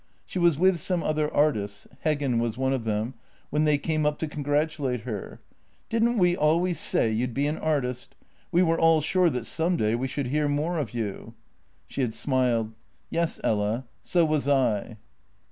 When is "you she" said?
10.95-12.01